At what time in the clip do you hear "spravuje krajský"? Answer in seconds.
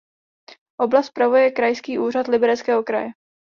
1.09-1.99